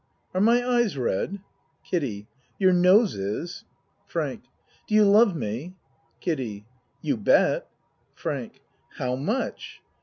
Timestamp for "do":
4.87-4.95